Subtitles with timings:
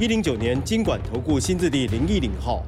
[0.00, 2.62] 一零九年经管投顾新字第零一零号。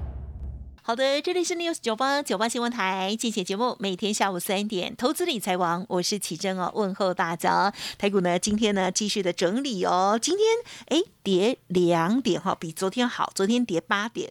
[0.90, 7.72] 好的，这里是 News 九八九八新闻台，进行节目，每天下午三点，投资理财王，我是启珍哦，问候大家。
[7.96, 10.44] 台股呢，今天呢继续的整理哦，今天
[10.88, 14.28] 哎跌两点哈，比昨天好，昨天跌八点，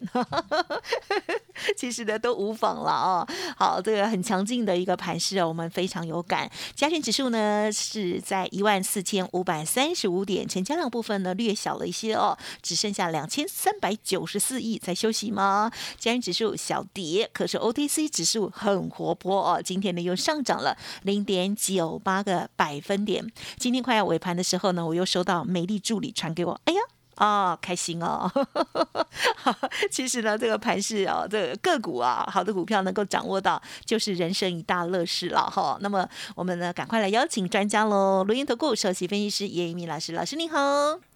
[1.77, 3.25] 其实呢都无妨了哦。
[3.55, 6.51] 好，这个很强劲的一个盘势哦，我们非常有感。
[6.75, 15.71] 加权指数呢是在一万四千五百三十五点，成交量部分呢略小了一些哦，只剩下两千三百九十四亿在休息吗？
[15.97, 16.48] 加权指数。
[16.55, 23.31] 小跌，可是 OTC 指数很活泼哦，今天呢又上涨了零点九八个百分点。
[23.57, 26.79] 今天快要尾盘的时候呢，我又收到美丽助理传给我，哎呀。
[27.19, 28.31] 哦，开心哦！
[29.91, 35.77] 其实呢，这个盘势哦，这个股啊，好的股票能够掌握到，就是人生一大乐事了哈。
[35.81, 38.23] 那么我们呢，赶快来邀请专家喽！
[38.23, 40.57] 录音投顾首席分析师叶一鸣老师，老师您好。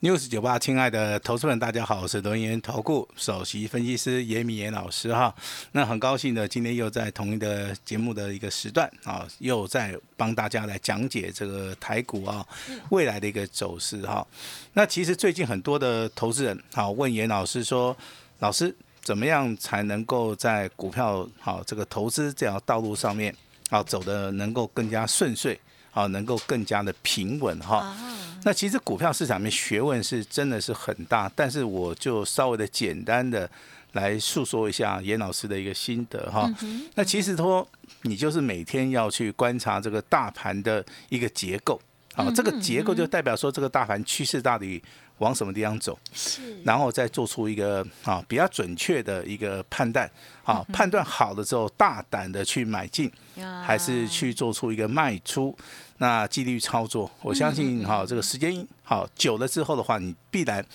[0.02, 5.34] news 九八，亲爱的投资们，大家好，我是录音投顾首席分析师叶明严老师哈。
[5.72, 12.46] 那很高兴的，今天又在同一的节目的一个时段啊，又在帮大家来讲解这个台股啊
[12.90, 14.28] 未来的一个走势哈。
[14.74, 15.93] 那其实最近很多的。
[15.94, 17.96] 呃，投资人好问严老师说
[18.40, 23.34] ：“老师，怎么样才能够在股票好这个投资这条道路上面，
[23.70, 25.60] 好走的能够更加顺遂，
[25.92, 27.96] 好能够更加的平稳哈？
[28.44, 33.48] 那其实股票市场面学问是真的是很大，但是我就稍微的简单的
[33.92, 36.52] 来诉说一下严老师的一个心得哈。
[36.96, 37.66] 那其实说
[38.02, 41.80] 你就是每天要去观察这个大盘的一个结构，
[42.14, 44.82] 好，这个结构就代表说这个大盘趋势到底。”
[45.20, 45.98] 往什么地方走？
[46.12, 50.10] 是，然后再做出一个啊比较准确的一个判断，
[50.44, 53.10] 啊判断好了之后，大胆的去买进，
[53.64, 55.56] 还是去做出一个卖出？
[56.00, 60.66] 那纪律操作，我相信哈这个时间好久了之后的话，你必然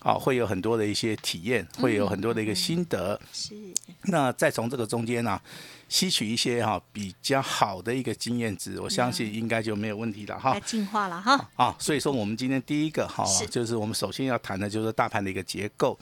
[0.00, 3.18] 啊会有很多的一些体验，会有很多的一个心得。
[3.32, 3.54] 是，
[4.02, 5.40] 那再从这个中间呢？
[5.88, 10.58] 吸取一些哈比较好的一个经验值，我相信应该就没有问题了哈。
[10.60, 11.48] 进化了哈。
[11.56, 15.98] 啊，所以说我们今天第一个哈，就是我们首先要谈的就是大盘的一个结构。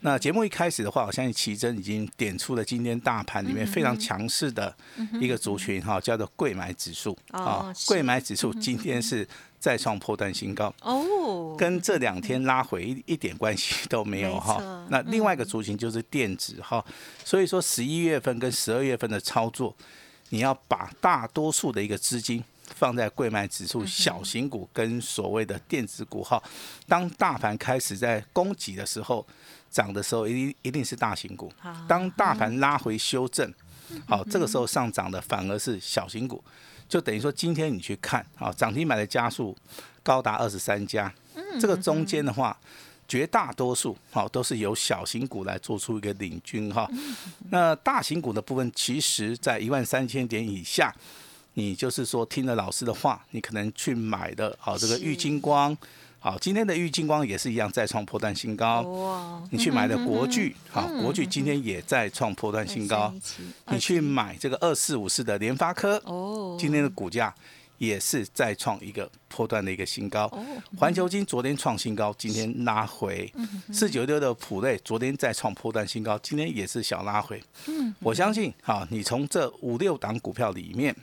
[0.00, 4.74] 那节目一开始的话，我相信奇珍已经点出了今天大盘里面非常强势的
[5.20, 7.72] 一个族群哈，叫做贵买指数啊。
[7.86, 9.26] 贵买指数今天是。
[9.62, 14.60] 再创破断新高哦，跟这两天拉回一一点关系都没有哈。
[14.90, 16.84] 那另外一个族群就是电子哈，
[17.24, 19.74] 所以说十一月份跟十二月份的操作，
[20.28, 22.42] 你要把大多数的一个资金
[22.74, 26.42] 放在贵买指数、小型股跟所谓的电子股哈。
[26.86, 29.26] 当大盘开始在攻击的时候，
[29.70, 31.52] 涨的时候一定一定是大型股。
[31.88, 33.52] 当大盘拉回修正，
[34.06, 36.42] 好，这个时候上涨的反而是小型股。
[36.88, 39.56] 就等于说，今天你去看啊，涨停板的家数
[40.02, 41.10] 高达二十三家，
[41.58, 42.54] 这个中间的话，
[43.12, 46.88] 绝大多数好都是由小型股来做出一个领军哈。
[47.50, 50.90] 那大型股的部分，其实在一万三千点以下，
[51.52, 55.76] 你就是说听了老师的话，你可能去买的好这个玉金光。
[56.18, 58.80] 好，今天的玉金光也是一样再创破断新高。
[58.80, 59.42] 哇！
[59.50, 63.12] 你去买的国巨，好，国巨今天也在创破断新高。
[63.66, 67.34] 你去买这个二四五四的联发科，哦，今天的股价
[67.82, 70.32] 也是再创一个破断的一个新高。
[70.78, 73.28] 环球金昨天创新高，今天拉回。
[73.72, 77.42] 四九六的普瑞昨天再创破断新高，今天也是小拉回。
[77.66, 80.94] 嗯，我相信，哈，你从这五六档股票里面，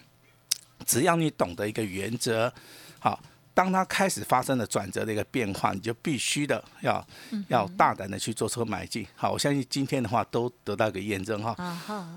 [0.85, 2.53] 只要你懂得一个原则，
[2.99, 3.19] 好。
[3.59, 7.05] 当它开始发生了转折的一个变化，你就必须的要
[7.49, 9.05] 要大胆的去做出买进。
[9.17, 11.53] 好，我相信今天的话都得到一个验证哈。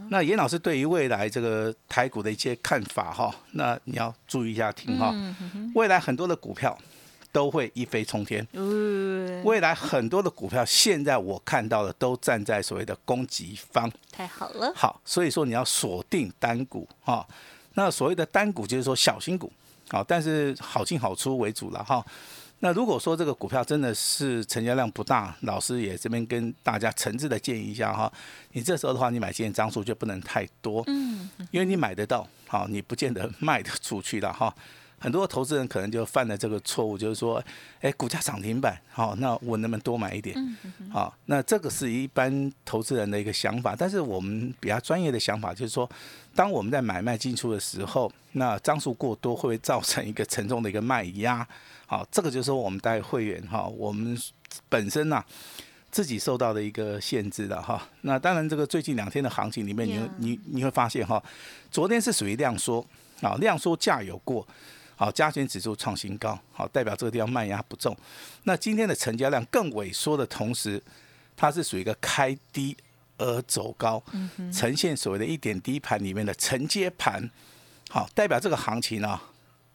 [0.09, 5.13] 那严老师对于未来这个台股的一些看法哈，那你要注意一下听哈。
[5.75, 6.79] 未来很多的股票
[7.33, 8.47] 都会一飞冲天。
[9.43, 13.91] 未来很多的股票现在我看到的都站在所谓的攻击方。
[14.13, 14.73] 太好了。
[14.77, 17.27] 好，所以说你要锁定单股哈。
[17.75, 19.53] 那所谓的单股就是说小型股。
[19.93, 22.03] 好，但是好进好出为主了哈。
[22.61, 28.11] 那如果说这个股票真的是成交量不大，老师也这边跟大家诚挚的建议一下哈。
[28.53, 34.55] 你这时候的话，你买进张数就不能太多，嗯，因为你买得到，好，你不见得卖得出去了哈。
[35.03, 37.43] 很多投资人可能就犯了这个错误，就是说，
[37.81, 40.37] 哎，股价涨停板，好，那我能不能多买一点？
[40.93, 45.91] 好，那这个是一般投资人的一个想法，但是我们比较专业的想法就是说，
[46.37, 51.45] 当我们在买卖进出的时候，那张数过多会不会造成一个沉重的一个卖压？
[51.87, 54.17] 好，这个就是说我们带会员哈，我们
[54.69, 55.25] 本身呐
[55.91, 57.83] 自己受到的一个限制的哈。
[58.03, 61.21] 那当然，这个最近两天的行情里面，你你你会发现哈，
[61.73, 62.87] 昨天是属于量缩
[63.21, 64.47] 啊，量缩价有过。
[65.03, 67.97] 好，加权指数创新高，好，代表这个地方卖压不重。
[68.45, 70.81] 那今天的成交量更萎缩的同时，
[71.35, 72.77] 它是属于一个开低
[73.19, 74.01] 而走高，
[74.53, 77.29] 呈现所谓的一点低盘里面的承接盘。
[77.91, 79.21] 好，代表这个行情呢，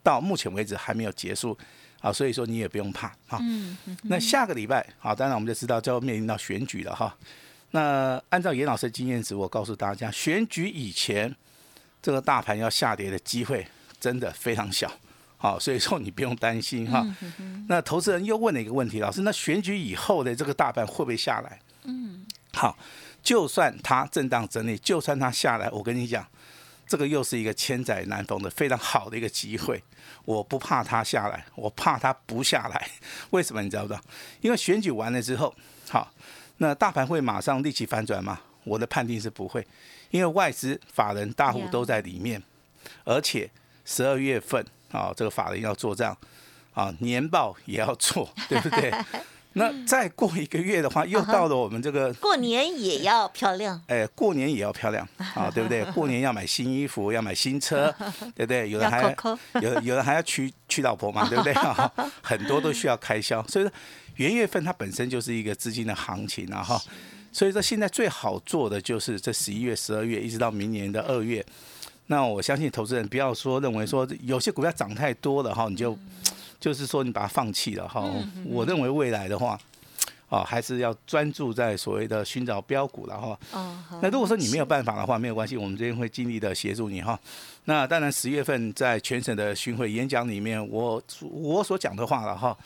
[0.02, 1.58] 到目前为止还没有结束。
[2.00, 3.14] 好，所以说你也不用怕。
[3.28, 3.38] 好，
[4.04, 7.14] 那下个礼拜，好，当然我们就知道就要面临到选举了哈。
[7.72, 11.36] 那按照严老师的经验值，我告诉大家，选举以前
[12.02, 13.68] 这个大盘要下跌的机会
[14.00, 14.90] 真的非常小。
[15.40, 17.06] 好，所以说你不用担心哈。
[17.68, 21.60] 那投资人又问了一个问题，老师，那选举以后的这个大盘会不会下来？
[21.84, 22.76] 嗯，好，
[23.22, 26.28] 就算它震荡整理，就算它下来，我跟你讲，
[26.88, 29.84] 这个又是一个千载难逢的非常好的一个机会。
[30.26, 32.90] 我不怕它下来，我怕它不下来。
[33.30, 34.02] 为什么你知道不知道？
[34.42, 35.54] 因为选举完了之后，
[35.88, 36.12] 好，
[36.58, 38.42] 那大盘会马上立即反转吗？
[38.64, 39.66] 我的判定是不会，
[40.10, 42.42] 因为外资法人大户都在里面，
[43.04, 43.52] 而且
[43.86, 44.66] 十二月份。
[44.92, 46.18] 啊，这个法人要做账，
[46.74, 48.94] 啊，年报也要做，对不对？
[49.54, 55.84] 那再过一个月的话，又到了我们这个过年也要漂亮，哎，过年也要漂亮，啊，对不对？
[55.94, 57.92] 过年要买新衣服，要买新车，
[58.36, 58.70] 对不对？
[58.70, 59.02] 有人还
[59.60, 61.52] 有有人还要娶娶老婆嘛，对不对？
[62.22, 63.72] 很多都需要开销，所以说
[64.18, 66.80] 元月份它本身就是一个资金的行情啊，哈。
[67.34, 71.44] 所以说现在最好做的就是这十一月、十二月，一直到明年的二月。
[72.08, 75.98] 那我相信投资人不要说认为说有些股票涨太多了哈，你就
[76.60, 78.10] 就是说你把它放弃了哈。
[78.46, 79.60] 我认为未来的话，
[80.30, 83.40] 哦还是要专注在所谓的寻找标股了哈。
[84.02, 87.20] 那如果说你没有办法的话，没有关系，我们这边会尽力的协助你哈。
[87.66, 92.58] 那当然十月份在全省的巡回演讲里面，我我所讲的话了哈。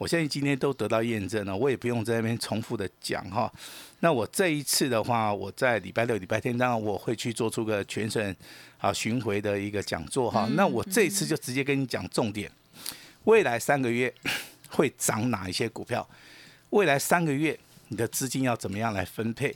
[0.00, 3.52] 我相信今天都得到验证了，我也不用在那边重复的讲哈。
[3.98, 8.34] 那我这一次的话，我在礼拜六、礼拜天，当然我会去做出个全省
[8.78, 10.48] 啊巡回的一个讲座哈。
[10.54, 12.50] 那我这一次就直接跟你讲重点，
[13.24, 14.10] 未来三个月
[14.72, 16.08] 会涨哪一些股票？
[16.70, 19.54] 未来三个月你的资金要怎么样来分配？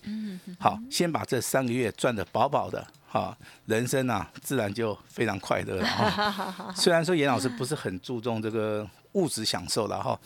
[0.61, 6.71] 好，先把这三个月赚的饱饱的哈，人生啊自然就非常快乐了哈。
[6.77, 8.87] 虽然说严老师不是很注重这个。
[9.15, 10.19] 物质享受了哈，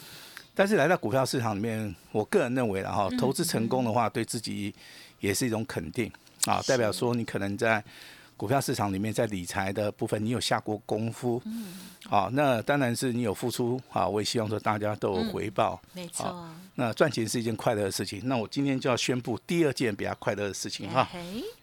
[0.55, 4.75] 但是来到股票市场里面，我个人认为了哈，投资成功的话，对自己
[5.21, 6.11] 也是一种肯定
[6.47, 7.83] 啊，代表说你可能在
[8.37, 11.75] 股票市场里面，在理财的部分，你有下过功夫，嗯，
[12.09, 21.09] 好，那当然是你有付出啊，我也希望说大家都有回报，没错，那赚钱是一件快乐的事情，那我今天就要宣布第二件比较快乐的事情哈，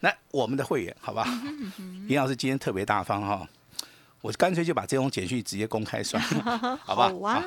[0.01, 1.25] 来我们的会员，好吧，
[2.07, 3.48] 林老师今天特别大方哈。
[4.25, 7.13] 我干脆就把这种简讯直接公开算了， 好吧？
[7.22, 7.44] 好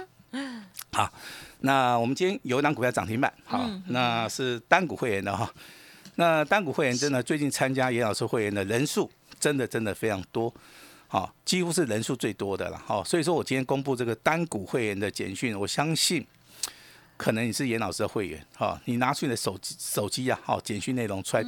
[0.93, 1.13] 好，
[1.61, 5.53] 那我们今天有一档股票涨停板，好，那是单股会员的哈。
[6.15, 9.11] 那单股会员真的最近参加严老师会员的人数
[9.41, 10.55] 真的真的非常多，
[11.09, 16.25] 好，几乎是人数最多的了，好，所以说我今天公布这个单股会员的简讯，我相信
[17.17, 21.45] 可能你是严老师的会员，哈，你拿出你的手机手机呀，好，简讯内容出来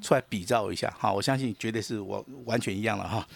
[0.00, 3.26] 出来比照一下，好，我相信绝对是我完全一样了哈。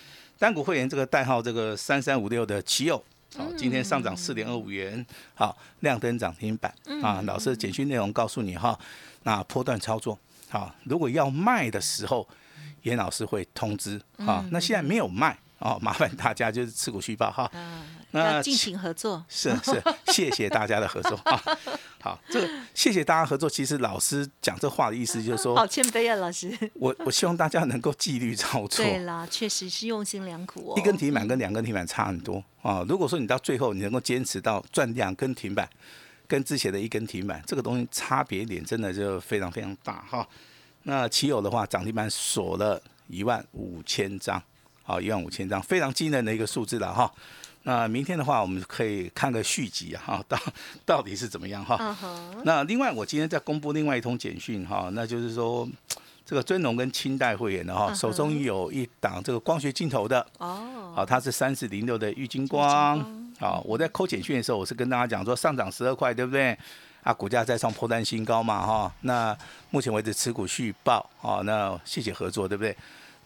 [0.40, 2.96] 单股会员这个代号这个三三五六的奇友，
[3.36, 5.04] 好，今天上涨四点二五元，
[5.34, 7.20] 好，亮灯涨停板啊。
[7.26, 8.76] 老师的简讯内容告诉你哈，
[9.24, 10.18] 那波段操作，
[10.48, 12.26] 好，如果要卖的时候，
[12.84, 14.42] 严老师会通知啊。
[14.50, 17.50] 那现在没有卖哦，麻烦大家就是持股续报哈。
[18.12, 21.38] 那尽情合作，是是，谢谢大家的合作啊。
[22.00, 23.48] 好，这谢谢大家合作。
[23.48, 26.50] 其实老师讲这话的意思就是说，好谦卑啊，老师。
[26.74, 28.84] 我我希望大家能够纪律操作。
[28.84, 30.78] 对啦，确实是用心良苦哦。
[30.78, 32.82] 一根停板跟两根停板差很多啊。
[32.88, 35.68] 如果说你到最后你能够坚持到赚两根停板，
[36.26, 40.26] 跟之前的一根停板，这个东西差别点真的就非常非常大哈。
[40.84, 44.42] 那奇友的话，涨停板锁了一万五千张，
[44.82, 47.12] 好，一万五千张，非常惊人的一个数字了哈。
[47.64, 50.38] 那明天的话，我们可以看个续集啊，哈， 到
[50.86, 51.96] 到底是怎么样哈？
[52.44, 55.68] 那另外，我今天在公布另外一通简讯哈，那就是说，
[56.24, 62.98] 这个尊龙跟清代会员的哈，手中有一档这个光学镜头的哦，好，它是三四零六的玉金光，
[63.38, 66.56] 好，我在扣简讯的时候，我是跟大家讲说上涨十二块，对不对？
[67.02, 69.36] 啊，股价再创破单新高嘛，哈，那
[69.70, 72.76] 目前为止持股续报，好，那谢谢合作，对不对？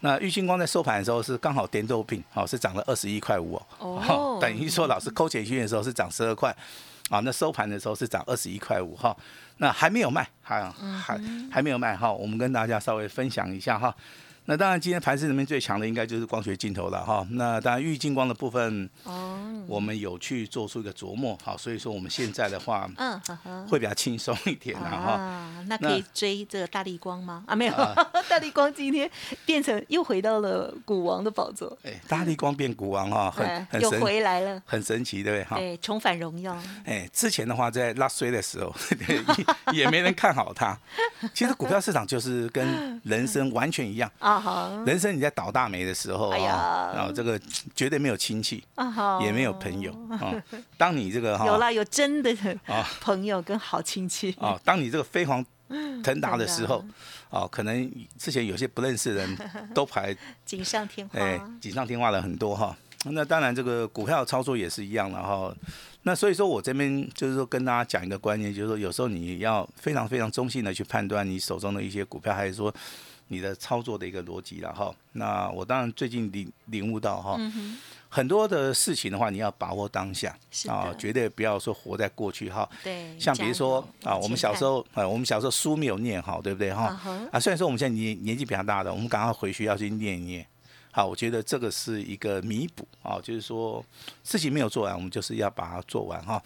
[0.05, 6.55] 那玉金光在收盘的时候是刚好点豆病，好是涨了二十一块五哦，等于说老师扣钱去的时候是涨十二块，
[7.09, 9.17] 啊，那收盘的时候是涨二十一块五哈，
[9.57, 11.19] 那还没有卖，还还
[11.51, 13.95] 还没有卖哈，我们跟大家稍微分享一下哈。
[14.45, 17.25] 那当然，今天盘市里面最强的应该就是光学镜头了哈。
[17.31, 19.37] 那当然，玉金光的部分，哦，
[19.67, 23.19] 我们有去做出一个琢磨，好，所以说我们现在的话，嗯，
[23.67, 25.51] 会比较轻松一点了哈。
[25.67, 27.43] 那可以追这个大力光吗？
[27.47, 27.73] 啊，没有，
[28.29, 29.09] 大力光今天
[29.45, 31.75] 变成又回到了股王的宝座。
[31.83, 35.57] 哎，大力光变股王哈，很很又回来了，很神奇，对不对哈？
[35.57, 36.55] 对，重返荣耀。
[36.85, 38.71] 哎，之前的话在拉衰的时候，
[39.73, 40.77] 也没人看好它。
[41.33, 44.34] 其实股票市场就是跟人生完全一样 啊。
[44.85, 47.39] 人生你在倒大霉的时候啊，然后这个
[47.75, 48.63] 绝对没有亲戚，
[49.21, 50.33] 也没有朋友啊。
[50.77, 54.59] 当你这个 有啦，有真的啊朋友跟好亲戚啊。
[54.63, 55.45] 当你这个飞黄
[56.03, 56.83] 腾达 的时候，
[57.29, 59.37] 哦，可能之前有些不认识的人
[59.73, 60.15] 都排
[60.45, 62.75] 锦上添花，哎，锦上添花了很多哈。
[63.05, 65.53] 那当然这个股票操作也是一样的哈。
[66.03, 72.73] 那所以说我这边就是说跟大家讲一个观念，就是说有时候你要非常非常中性的去判断你手中的一些股票，还是说。
[73.27, 77.39] 你的操作的一个逻辑了哈，那我当然最近领领悟到哈，
[78.07, 82.69] 很多的事情的话，你要把握当下啊，绝对不要说活在过去哈。
[82.83, 86.97] 对，像比如说啊，我们小时候啊，我们小时候书没有念好，对不对哈？
[87.31, 90.45] 啊，虽然说我们现在年年纪比较大的，我们赶快回去要去念一念。
[90.91, 93.83] 好，我觉得这个是一个弥补啊，就是说
[94.23, 96.41] 事情没有做完，我们就是要把它做完哈。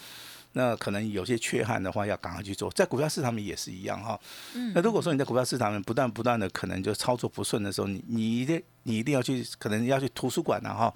[0.53, 2.71] 那可能有些缺憾的话，要赶快去做。
[2.71, 4.19] 在股票市场里面也是一样哈。
[4.55, 4.71] 嗯。
[4.73, 10.91] 那如果说你在股票市场里面不断不断的可能就操作不顺的时候，你你一定你一定要去，可能要去图书馆了哈，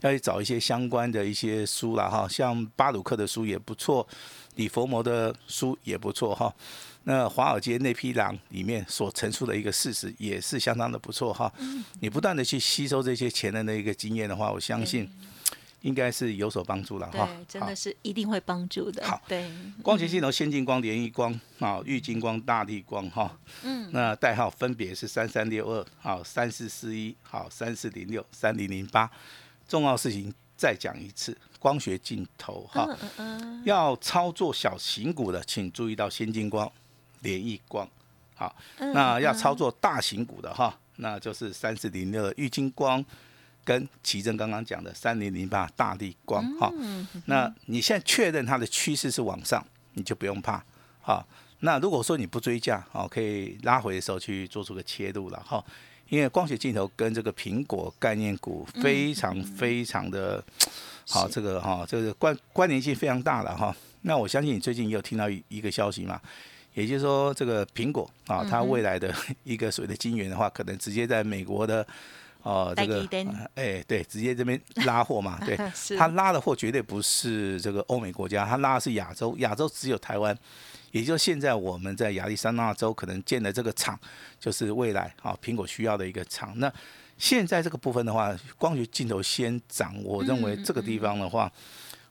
[0.00, 2.26] 要去找一些相关的一些书了哈。
[2.28, 4.06] 像巴鲁克的书也不错，
[4.56, 6.52] 李佛摩的书也不错哈。
[7.04, 11.50] 那华尔街那批狼里面所陈述的一个事实也是相当的不错哈。
[11.58, 11.84] 嗯。
[12.00, 15.08] 你不断的去吸收这些前人的一个经验的话，我相信。
[15.82, 19.06] 应该是有所帮助了哈，对，真的是一定会帮助的。
[19.06, 19.48] 好，对，
[19.80, 29.08] 光学镜头先进光、联益光、啊，玉金光、大力光哈，嗯，那代号分别是三三六二、好三四四一、好三四零六、三零零八。
[29.68, 32.88] 重要事情再讲一次，光学镜头哈，
[33.64, 36.68] 要操作小型股的，请注意到先进光、
[37.20, 37.88] 联益光，
[38.34, 43.04] 好，那要操作大型股的哈，那就是三四零六玉金光。
[43.68, 46.72] 跟奇正刚刚讲的三零零八大力光哈，
[47.26, 50.64] 那你现在确认它的趋势是往上，你就不用怕
[51.02, 51.22] 哈。
[51.60, 55.62] 那如果说你不追价，哦，可以拉回的时候去做出个切入了哈。
[56.08, 60.42] 因为光学镜头跟这个苹果概念股非常非常的
[61.06, 63.76] 好，这个哈，这个关关联性非常大了哈。
[64.00, 66.18] 那我相信你最近也有听到一个消息嘛，
[66.72, 71.86] 也就是说这个苹果啊，它未来的 一个所谓的晶圆的话，可能直接在美国的。
[72.42, 73.06] 哦，这个
[73.56, 75.56] 哎，对，直接这边拉货嘛，对，
[75.98, 80.36] 他拉的货绝对不是这个欧美国家，他拉的是亚洲，亚洲只有台湾，
[80.92, 83.98] 也就现在我们在亚利桑那州可能建的这个厂，
[84.40, 86.52] 就是未来啊苹果需要的一个厂。
[86.58, 86.72] 那
[87.18, 91.52] 现在这个部分的话，光学镜头先涨，我认为这个地方的话，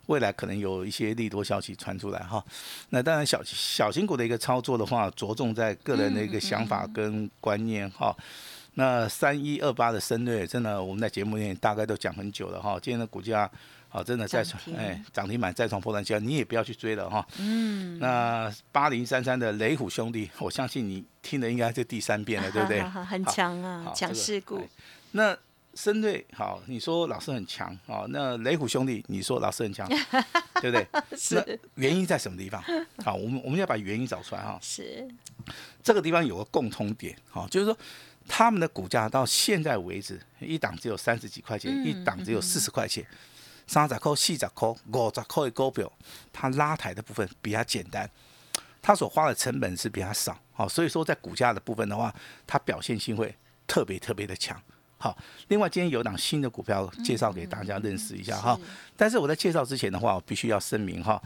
[0.07, 2.43] 未来可能有一些利多消息传出来哈。
[2.89, 8.15] 那当然小小型股的一个操作的话，着重在个人的一个想法跟观念哈。
[8.79, 12.79] 那三一二八的深瑞，真的我们在节目里面大概都讲很久了哈。
[12.79, 13.49] 今天的股价，
[13.89, 17.27] 好，真的再创哎涨停板再创破断线，你也不要去追了哈。
[17.39, 17.97] 嗯。
[17.97, 22.83] 那八零三三的雷虎兄弟，我相信你听的应该是第三遍了，对不对？
[22.83, 24.61] 很强啊，强势股。
[25.13, 25.35] 那
[25.73, 28.05] 深瑞好，你说老师很强啊。
[28.09, 29.89] 那雷虎兄弟，你说老师很强，
[30.61, 30.87] 对不对？
[31.17, 31.59] 是。
[31.73, 32.63] 原因在什么地方？
[33.03, 34.59] 好，我们我们要把原因找出来哈。
[34.61, 35.07] 是。
[35.81, 37.75] 这个地方有个共通点，哈，就是说。
[38.27, 43.05] 他们的股价到现在为止，一档只有三十几块钱，一档只有四十块钱，
[43.65, 45.91] 三十块、四十块、五十块的股票，
[46.33, 48.09] 它拉抬的部分比较简单，
[48.81, 52.13] 它所花的成本是比较少，好，所以说在股价的部分的话，
[52.45, 53.33] 它表现性会
[53.65, 54.61] 特别特别的强。
[54.99, 55.15] 好，
[55.49, 58.59] 另外今天有档新的股票介绍给大家认识一下哈，
[58.95, 61.21] 但是我在介绍之前的话，我必须要声明哈。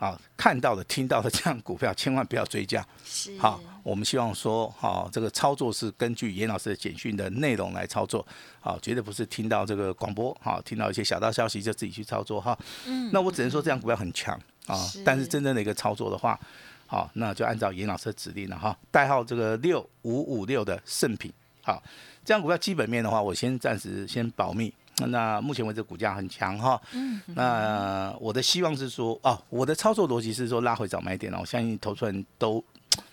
[0.00, 2.84] 啊，看到的、听到的这样股票，千万不要追加。
[3.04, 3.38] 是。
[3.38, 8.26] 好，我们希望说，好，这个操作是根据严老师的简讯的内容来操作。
[8.60, 12.58] 好，绝对不是听到这个广播，好，听到一些小道消息就自己去操作哈。
[12.86, 13.10] 嗯。
[13.12, 14.34] 那我只能说这样股票很强
[14.66, 16.40] 啊，但是真正的一个操作的话，
[16.86, 18.74] 好，那就按照严老师的指令了哈。
[18.90, 21.30] 代号这个六五五六的圣品，
[21.60, 21.82] 好，
[22.24, 24.72] 这样股票基本面的话，我先暂时先保密。
[25.08, 32.62] 那目前为止股价很强哈，嗯，那我的希望是说，哦，我的操作逻辑是说拉回早买点了，我相信投资人都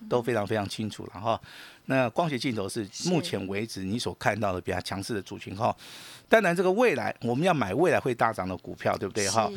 [0.09, 1.39] 都非常非常清楚了哈。
[1.85, 5.75] 那光学镜头是目前为止你所看到的比较强势的主群哈。
[6.27, 9.49] 当然，这个未来我们要买未来会大涨的股票，对不对哈？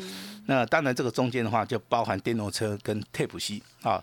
[0.45, 4.01] 那当然，这个中间的话就包含电动车跟 Tape C 啊。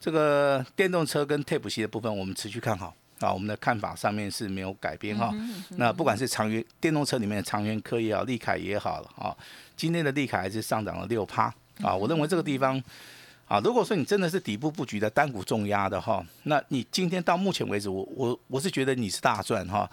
[0.00, 3.32] 这个电动车跟 Tape C 的部分，我们持续看好啊。
[3.32, 5.32] 我们的看法上面是没有改变哈。
[5.76, 9.36] 那不管是长源电动车里面的长源科也好，利凯也好了啊。
[9.76, 11.44] 今天的利凯还是上涨了六趴
[11.82, 11.94] 啊。
[11.94, 12.82] 我认为这个地方
[13.46, 19.90] 啊，如果说你真的是底部布局的单股重压的哈，那你今天到目前为止，我我我是觉得你是大赚哈。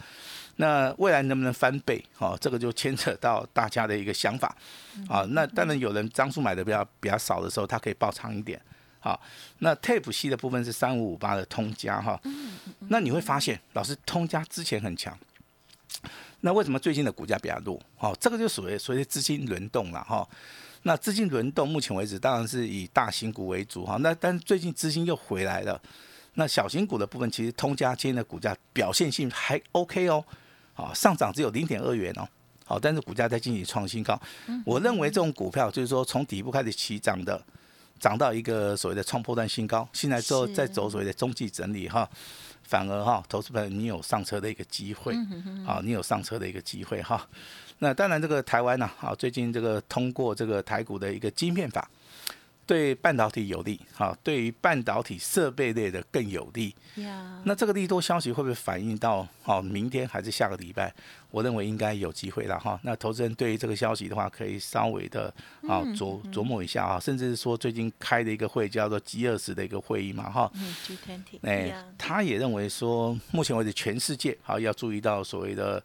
[0.57, 2.03] 那未来能不能翻倍？
[2.17, 4.55] 哦，这个就牵扯到大家的一个想法
[5.07, 5.21] 啊。
[5.29, 8.59] 那当然有人张数买的比较比较少的时候，他可以爆仓一点。
[9.07, 9.21] 好，
[9.59, 12.19] 那 Tape 系的部分是三五五八的通家哈。
[12.89, 15.17] 那你会发现，老师通家之前很强，
[16.41, 17.81] 那为什么最近的股价比较弱？
[17.99, 20.27] 哦，这个就属于所谓资金轮动了哈。
[20.83, 23.95] 那资金轮动目前为止当然是以大型股为主哈。
[24.01, 25.81] 那但是最近资金又回来了，
[26.33, 30.21] 那小型股的部分其实通家今天的股价表现性还 OK 哦。
[30.75, 32.27] 啊，上涨只有零点二元哦，
[32.65, 34.19] 好，但是股价在进行创新高。
[34.65, 37.41] 我认为这种股票就是说从底部开始起涨的，
[37.99, 42.09] 涨到一个所谓的创破段新高，现在之后再走所谓的中继整理哈，
[42.63, 45.13] 反而哈，投资朋友你有上车的一个机会，
[45.65, 47.27] 啊，你有上车的一个机会哈。
[47.79, 51.89] 那当然这个台湾呢，啊，最近这个通过这个台股的一个晶片法。
[52.67, 56.75] 对半导体有利，哈，对于半导体设备类的更有利。
[57.45, 60.93] 那这个利多消息会不会反映到哦明天还是下个礼拜？
[61.31, 62.77] 我认为应该有机会了哈。
[62.83, 65.33] 那投资人对于这个消息的话，可以稍微的
[65.67, 70.51] 啊琢琢磨一下啊，甚至是说最近开的一个会叫做 G 二十的一个会议嘛哈。
[71.43, 75.81] 哎，他也认为说，目前为止全世界好要注意到所谓的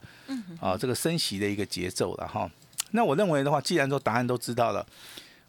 [0.61, 2.51] 啊这个升息的一个节奏了哈。
[2.91, 4.85] 那我认为的话，既然说答案都知道了。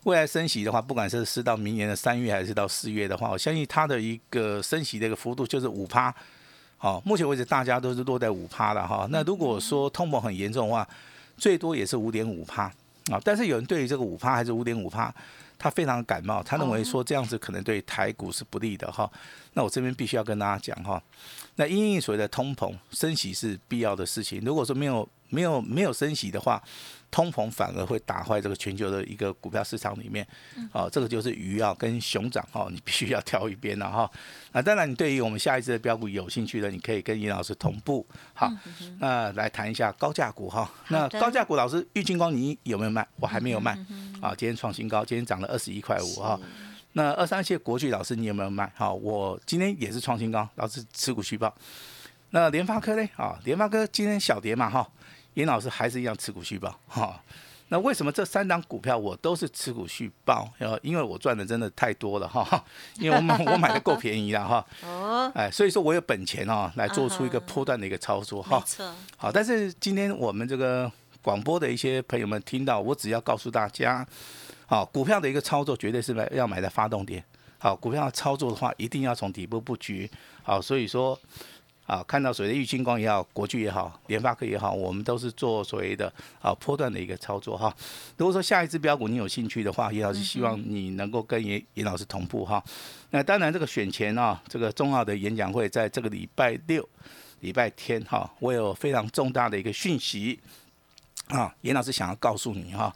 [0.03, 6.13] 未来升息的话，不管是是到明年的三月还是到四月的话，我相信它的一个升息的一个幅度就是五趴。
[6.77, 9.07] 好，目前为止大家都是落在五趴了哈。
[9.09, 10.85] 那如果说通膨很严重的话，
[11.37, 12.63] 最多也是五点五趴
[13.09, 13.17] 啊。
[13.23, 15.13] 但是有人对于这个五趴还是五点五趴，
[15.57, 19.09] 他非常感冒，他认为说这样子可能对台股是不利的哈。
[19.53, 21.01] 那我这边必须要跟大家讲哈，
[21.55, 24.41] 那因应所谓的通膨升息是必要的事情。
[24.43, 26.61] 如果说没有没有没有升息的话，
[27.13, 30.27] 通膨反而会打坏这个全球的一个股票市场里面，
[30.71, 34.09] 哦，这个就是鱼啊跟熊掌哦， 你必须要挑一边了哈。
[34.51, 38.03] 那当然，你对于我们下一次的标股有兴趣的，你可以跟尹老师同步。
[38.33, 38.51] 好，
[38.97, 40.67] 那来谈一下高价股哈。
[40.87, 43.07] 那高价股老师，玉金光你有没有卖？
[43.17, 43.77] 我还没有卖。
[44.19, 46.39] 啊，今天创新高，今天涨了二十一块五哈。
[46.93, 48.71] 那二三线国巨老师你有没有卖？
[48.75, 51.53] 好，我今天也是创新高，老师持股续报。
[52.31, 53.07] 那联发科呢？
[53.15, 54.89] 啊，联发科今天小跌嘛哈。
[55.35, 57.21] 严老师还是一样持股续报哈，
[57.69, 60.47] 那为什么这三档股票我都是持股续报？
[60.59, 62.63] 呃，因为我赚的真的太多了哈，
[62.99, 64.65] 因为我买我买的够便宜了哈。
[64.85, 65.31] 哦。
[65.33, 68.63] 哎，所以说我有本钱哦，来做出一个波段的一个操作哈。
[69.17, 70.91] 好，但是今天我们这个
[71.23, 74.05] 广播的一些朋友们听到，我只要告诉大家，
[74.67, 77.23] 好，股票的一个操作绝对是买要买在发动点。
[77.57, 80.07] 好，股票操作的话，一定要从底部布局。
[80.43, 81.19] 好，所以说。
[81.85, 87.75] 啊，看到所谓的玉金光也好，国巨也好，联发科也好，我们都是做所谓的啊波段的一个操作哈。
[88.17, 92.63] 如果说下一只标股你有兴趣的话，严老师希望你能够跟严严老师同步哈。
[93.09, 96.87] 那当然这个选前啊，这个重要的演讲会在这个礼拜六、
[97.41, 100.39] 礼拜天哈，我有非常重大的一个讯息
[101.27, 102.95] 啊，严老师想要告诉你哈。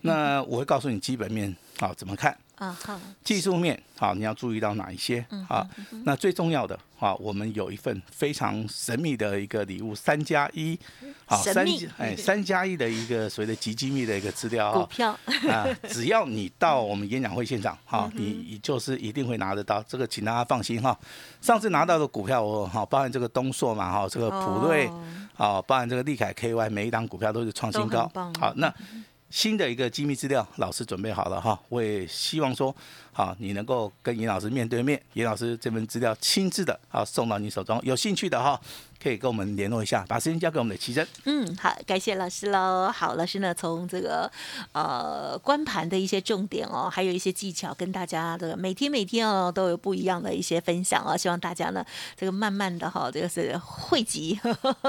[0.00, 2.36] 那我会告诉你基本面啊怎么看。
[2.56, 5.24] 啊好，技术面好，你要注意到哪一些？
[5.48, 5.66] 好，
[6.04, 10.78] 那最重要的啊，我们有一份非常神秘的一个礼物，三加一，
[11.26, 11.66] 好，三
[11.98, 15.18] 哎三加一的一个所谓的极机密的一个资料啊，股票。
[15.48, 20.96] 啊， 只要你到我们演讲会现场，哈，你你就是一定会拿得到，这个请大家放心哈。
[21.40, 24.86] 上次拿到的股票，我哈，包含这个东硕嘛，哈，这个普瑞，
[25.36, 28.72] 啊，包含这个利凯 KY，每一档股票都是创新高，好，那。
[29.34, 32.72] 新的一个机密资料，老师准备好了哈，我也希望说，
[33.12, 38.58] 好，你能够跟尹老师面对面，尹老师这份资料亲自的，啊送到你手中，有兴趣的哈。
[39.02, 41.06] 可以跟我们联络一下，把时间交给我们的奇珍。
[41.24, 42.90] 嗯，好，感谢老师喽。
[42.90, 44.30] 好，老师呢，从这个
[44.72, 51.16] 呃关盘的一些重点哦，还有一些技巧，跟大家的每天每天哦都有不一样的一些分享哦。
[51.16, 51.84] 希望大家呢，
[52.16, 54.38] 这个慢慢的哈，这个是汇集。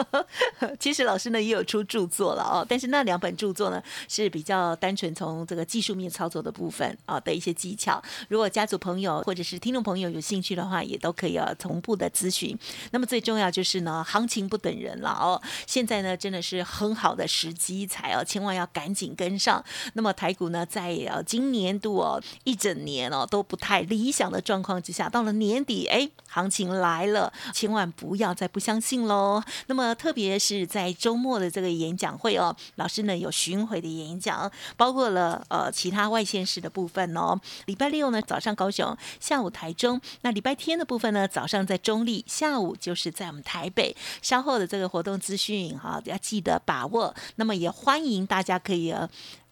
[0.80, 8.02] 其实老师呢也有出著作了哦，但是那两本著作呢是比较单纯从这个技术面操作的部分啊的一些技巧。
[8.30, 12.58] 如果家族朋友或者是听众朋友有兴趣的话，也都可以啊同步的咨询。
[12.92, 15.42] 那么最重要就是呢，行情不等人了哦。
[15.68, 19.64] 现在呢，真的是很好的时机才哦，千万要赶紧跟上。
[19.94, 29.44] 那么台股呢，在呃今年度哦一整年哦都不太理想的状况之下，到了年底，哎，行情来了，千万不要再不相信喽。
[29.68, 37.40] 那么特别是在周末的这个演讲会哦，老师呢有巡回的演讲，包括了呃其他外县市的部分哦。
[37.66, 40.00] 礼拜六呢早上高雄，下午台中。
[40.22, 43.85] 那礼拜天的部分呢，早上在中立，下午就是在我们台北。
[44.22, 47.14] 稍后的这个活动资讯哈，要记得把握。
[47.36, 48.94] 那么也欢迎大家可以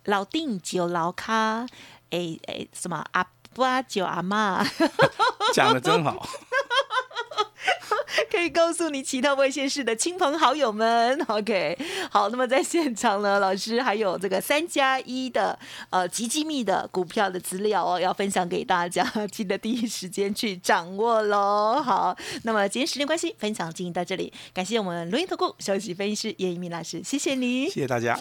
[0.06, 1.66] 老定酒老咖，
[2.12, 4.66] 哎哎什么阿爸酒阿妈，
[5.54, 6.28] 讲的真好。
[8.30, 11.78] 可以告诉你其他外县市的亲朋好友们， OK，
[12.10, 15.58] 好，那么在现场呢，老师还有这个三加一的
[15.90, 21.82] 呃极机密的股票的资料哦，要分享给大家， 记得第一时间去掌握喽。
[21.82, 28.20] 好，那么今天时间关系，分享进行到这里，感谢我们录音投顾首席分析师叶一鸣老师，谢谢你，谢谢大家。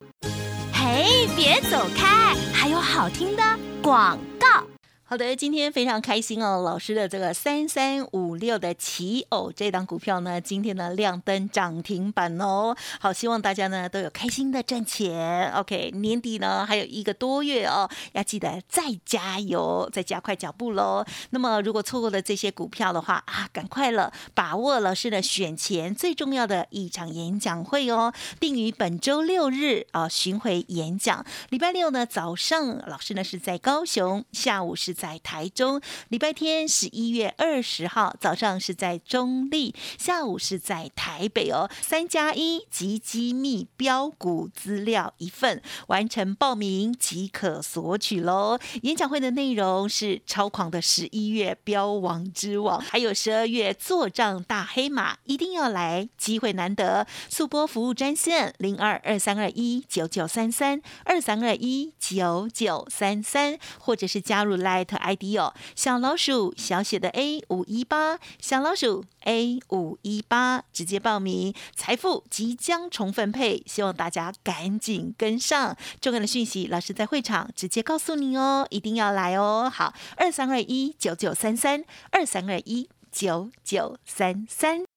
[0.72, 3.42] 嘿，别走开，还有好听的
[3.83, 4.71] 广告。
[5.12, 12.75] 好的，今天非常开心哦，老师的这个三三五六的奇偶这档股票呢，今天呢亮灯涨停板哦。
[12.98, 15.53] 好，希望大家呢都有开心的赚钱。
[15.53, 21.05] OK，年底呢还有一个多月哦，要记得再加油，再加快脚步喽。
[21.29, 31.22] 那么如果错过了这些股票的话啊，赶快了，把握老师的选前最重要的一场演讲会哦，定于本周六日啊巡回演讲。
[31.51, 34.96] 礼拜六呢早上，老师呢是在高雄，下午是。
[35.02, 41.68] 在台中，礼拜天十一月二十号早上是在中立，下午是在台北哦。
[41.80, 48.56] 三加一及机密标股资料一份，完成报名即可索取喽。
[48.82, 57.08] 演讲会的内容是超狂的十一月标王之王，还有十二月做账大黑马，一定要来，机会难得。
[57.28, 65.03] 速播服务专线零二二三二一九九三三二三二一九九三三，或者是加入来 Light。
[65.03, 75.77] ID 哦，小老鼠小写的 A 五一八，小老鼠 A 五一八，直接报名，财富即将重分配，希望大家赶紧跟上。
[76.01, 79.71] 重要的讯息，老师在会场直接告诉你哦，一定要来哦。
[79.73, 84.91] 好，二三二一九九三三，二三二一九九三三。